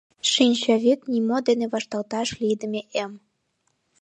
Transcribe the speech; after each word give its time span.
Шинчавӱд— 0.31 0.99
нимо 1.11 1.37
дене 1.47 1.65
вашталташ 1.73 2.29
лийдыме 2.39 2.81
эм. 3.03 3.11